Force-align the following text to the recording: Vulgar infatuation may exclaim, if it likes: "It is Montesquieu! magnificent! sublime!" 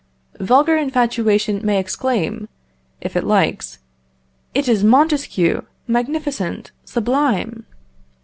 Vulgar 0.39 0.77
infatuation 0.77 1.63
may 1.63 1.77
exclaim, 1.77 2.49
if 3.01 3.15
it 3.15 3.23
likes: 3.23 3.77
"It 4.55 4.67
is 4.67 4.83
Montesquieu! 4.83 5.67
magnificent! 5.87 6.71
sublime!" 6.83 7.67